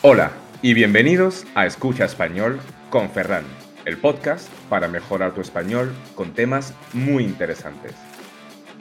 [0.00, 0.30] Hola
[0.62, 3.42] y bienvenidos a Escucha Español con Ferran,
[3.84, 7.96] el podcast para mejorar tu español con temas muy interesantes.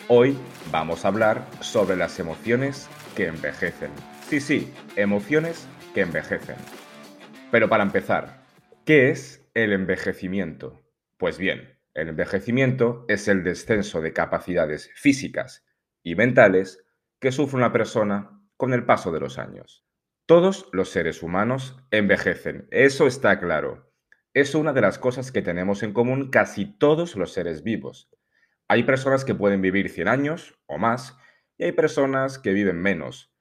[0.10, 0.38] Hoy
[0.72, 3.90] vamos a hablar sobre las emociones que envejecen.
[4.28, 6.58] Sí, sí, emociones que envejecen.
[7.50, 8.44] Pero para empezar,
[8.86, 10.84] ¿qué es el envejecimiento?
[11.18, 15.66] Pues bien, el envejecimiento es el descenso de capacidades físicas
[16.04, 16.86] y mentales
[17.20, 19.87] que sufre una persona con el paso de los años.
[20.28, 23.94] Todos los seres humanos envejecen, eso está claro.
[24.34, 28.10] Es una de las cosas que tenemos en común casi todos los seres vivos.
[28.68, 31.18] Hay personas que pueden vivir 100 años o más
[31.58, 33.34] y hay personas que viven menos.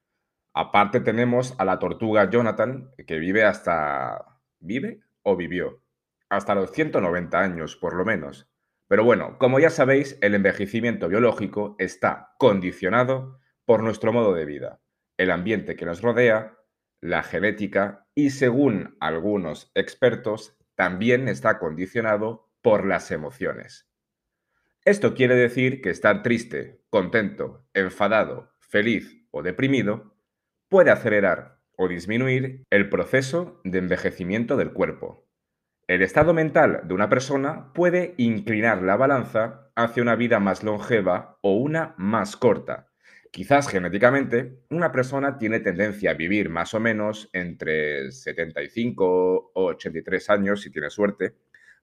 [0.54, 4.24] Aparte tenemos a la tortuga Jonathan, que vive hasta...
[4.60, 5.82] ¿Vive o vivió?
[6.28, 8.48] Hasta los 190 años, por lo menos.
[8.86, 14.80] Pero bueno, como ya sabéis, el envejecimiento biológico está condicionado por nuestro modo de vida,
[15.16, 16.55] el ambiente que nos rodea
[17.00, 23.88] la genética y según algunos expertos también está condicionado por las emociones.
[24.84, 30.16] Esto quiere decir que estar triste, contento, enfadado, feliz o deprimido
[30.68, 35.26] puede acelerar o disminuir el proceso de envejecimiento del cuerpo.
[35.88, 41.38] El estado mental de una persona puede inclinar la balanza hacia una vida más longeva
[41.42, 42.92] o una más corta,
[43.36, 49.04] Quizás genéticamente una persona tiene tendencia a vivir más o menos entre 75
[49.52, 51.34] o 83 años si tiene suerte,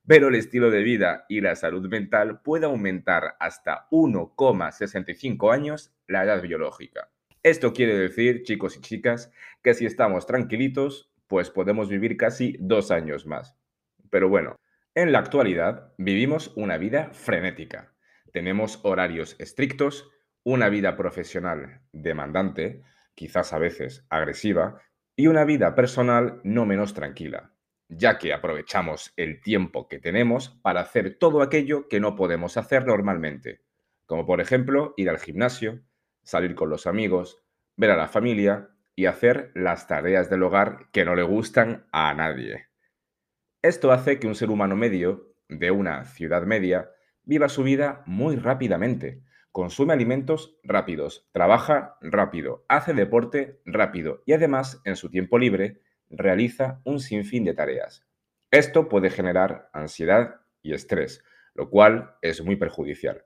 [0.08, 6.24] pero el estilo de vida y la salud mental puede aumentar hasta 1,65 años la
[6.24, 7.12] edad biológica.
[7.44, 12.90] Esto quiere decir, chicos y chicas, que si estamos tranquilitos, pues podemos vivir casi dos
[12.90, 13.56] años más.
[14.10, 14.56] Pero bueno,
[14.96, 17.94] en la actualidad vivimos una vida frenética.
[18.32, 20.10] Tenemos horarios estrictos,
[20.44, 22.82] una vida profesional demandante,
[23.16, 24.82] quizás a veces agresiva,
[25.16, 27.54] y una vida personal no menos tranquila,
[27.88, 32.86] ya que aprovechamos el tiempo que tenemos para hacer todo aquello que no podemos hacer
[32.86, 33.62] normalmente,
[34.06, 35.82] como por ejemplo ir al gimnasio,
[36.24, 37.44] salir con los amigos,
[37.76, 42.14] ver a la familia y hacer las tareas del hogar que no le gustan a
[42.14, 42.68] nadie.
[43.62, 46.90] Esto hace que un ser humano medio, de una ciudad media,
[47.24, 49.22] viva su vida muy rápidamente,
[49.54, 56.82] consume alimentos rápidos, trabaja rápido, hace deporte rápido y además en su tiempo libre realiza
[56.84, 58.04] un sinfín de tareas.
[58.50, 63.26] Esto puede generar ansiedad y estrés, lo cual es muy perjudicial.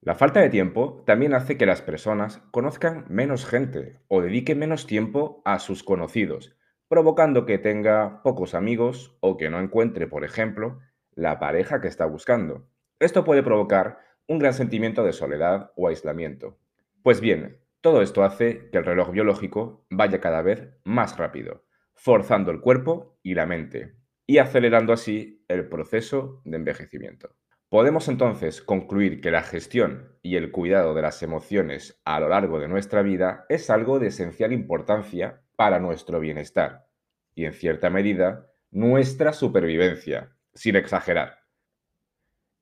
[0.00, 4.86] La falta de tiempo también hace que las personas conozcan menos gente o dediquen menos
[4.86, 6.56] tiempo a sus conocidos,
[6.88, 10.80] provocando que tenga pocos amigos o que no encuentre, por ejemplo,
[11.14, 12.66] la pareja que está buscando.
[12.98, 13.98] Esto puede provocar
[14.32, 16.58] un gran sentimiento de soledad o aislamiento.
[17.02, 22.50] Pues bien, todo esto hace que el reloj biológico vaya cada vez más rápido, forzando
[22.50, 23.94] el cuerpo y la mente,
[24.26, 27.36] y acelerando así el proceso de envejecimiento.
[27.68, 32.58] Podemos entonces concluir que la gestión y el cuidado de las emociones a lo largo
[32.58, 36.86] de nuestra vida es algo de esencial importancia para nuestro bienestar
[37.34, 41.41] y, en cierta medida, nuestra supervivencia, sin exagerar.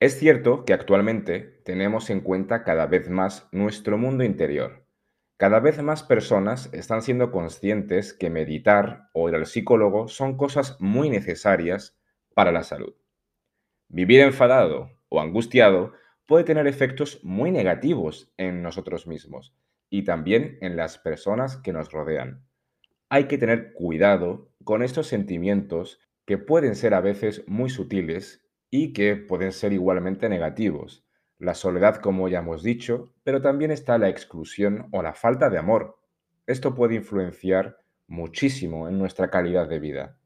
[0.00, 4.86] Es cierto que actualmente tenemos en cuenta cada vez más nuestro mundo interior.
[5.36, 10.78] Cada vez más personas están siendo conscientes que meditar o ir al psicólogo son cosas
[10.80, 11.98] muy necesarias
[12.34, 12.94] para la salud.
[13.88, 15.92] Vivir enfadado o angustiado
[16.24, 19.54] puede tener efectos muy negativos en nosotros mismos
[19.90, 22.42] y también en las personas que nos rodean.
[23.10, 28.92] Hay que tener cuidado con estos sentimientos que pueden ser a veces muy sutiles y
[28.92, 31.04] que pueden ser igualmente negativos.
[31.38, 35.58] La soledad, como ya hemos dicho, pero también está la exclusión o la falta de
[35.58, 35.98] amor.
[36.46, 40.18] Esto puede influenciar muchísimo en nuestra calidad de vida.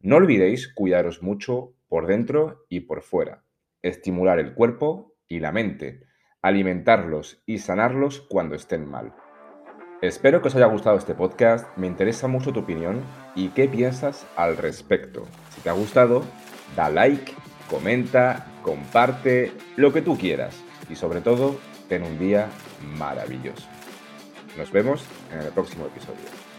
[0.00, 3.44] No olvidéis cuidaros mucho por dentro y por fuera,
[3.82, 6.04] estimular el cuerpo y la mente,
[6.42, 9.14] alimentarlos y sanarlos cuando estén mal.
[10.02, 13.00] Espero que os haya gustado este podcast, me interesa mucho tu opinión
[13.34, 15.24] y qué piensas al respecto.
[15.50, 16.22] Si te ha gustado,
[16.76, 17.32] da like
[17.68, 20.54] comenta, comparte, lo que tú quieras.
[20.88, 21.58] Y sobre todo,
[21.88, 22.48] ten un día
[22.96, 23.66] maravilloso.
[24.56, 26.53] Nos vemos en el próximo episodio.